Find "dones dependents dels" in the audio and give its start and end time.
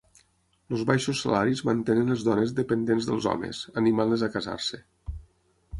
2.29-3.29